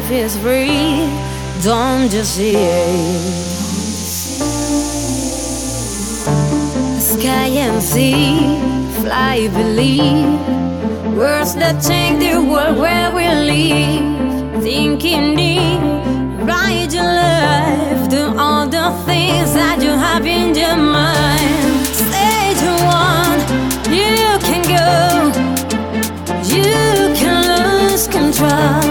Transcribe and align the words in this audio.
life 0.00 0.10
is 0.12 0.36
free. 0.36 1.10
Don't 1.64 2.08
just 2.08 2.36
see? 2.36 2.52
Sky 7.00 7.48
and 7.66 7.82
sea, 7.82 8.60
fly, 9.00 9.48
believe. 9.48 10.38
Words 11.16 11.56
that 11.56 11.82
change 11.82 12.20
the 12.22 12.38
world 12.38 12.78
where 12.78 13.10
we 13.12 13.26
live. 13.26 14.62
Thinking 14.62 15.34
deep, 15.36 15.80
ride 16.46 16.92
your 16.92 17.02
life. 17.02 18.08
Do 18.08 18.38
all 18.38 18.68
the 18.68 18.90
things 19.04 19.52
that 19.54 19.82
you 19.82 19.90
have 19.90 20.24
in 20.26 20.54
your 20.54 20.76
mind. 20.76 21.86
Stage 22.02 22.58
to 22.62 22.74
one, 23.02 23.40
you 23.90 24.38
can 24.46 24.62
go. 24.78 24.88
You 26.54 27.14
can 27.18 27.38
lose 27.50 28.06
control. 28.06 28.87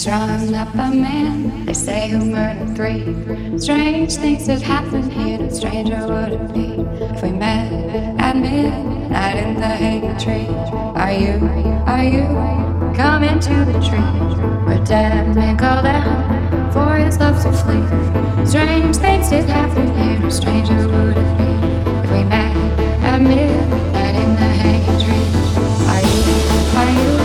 Strung 0.00 0.54
up 0.54 0.72
a 0.74 0.90
man, 0.90 1.66
they 1.66 1.74
say, 1.74 2.08
who 2.08 2.24
murdered 2.24 2.74
three. 2.74 3.58
Strange 3.58 4.16
things 4.16 4.46
have 4.46 4.62
happened 4.62 5.12
here, 5.12 5.38
no 5.38 5.50
stranger 5.50 6.06
would 6.06 6.32
it 6.32 6.54
be 6.54 6.68
if 7.04 7.22
we 7.22 7.30
met 7.30 7.70
at 8.18 8.36
midnight 8.36 9.36
in 9.36 9.54
the 9.54 9.66
hanging 9.66 10.16
tree. 10.18 10.46
Are 10.96 11.12
you, 11.12 11.36
are 11.86 12.04
you 12.04 12.26
coming 12.96 13.38
to 13.40 13.54
the 13.70 13.78
tree 13.86 14.10
where 14.66 14.82
dead 14.86 15.34
men 15.34 15.58
called 15.58 15.84
out 15.84 16.72
for 16.72 16.96
his 16.96 17.18
love 17.18 17.42
to 17.42 17.52
flee? 17.52 18.46
Strange 18.46 18.96
things 18.96 19.28
did 19.28 19.44
happen 19.44 19.86
here, 19.96 20.30
stranger 20.30 20.88
would 20.88 21.16
it 21.16 21.38
be 21.38 21.50
if 22.04 22.10
we 22.10 22.24
met 22.24 22.56
at 23.04 23.20
midnight 23.20 23.89
are 26.76 26.88
you 26.90 27.19